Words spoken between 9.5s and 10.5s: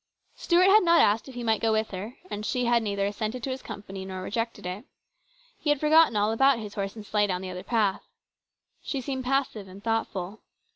and thoughtful.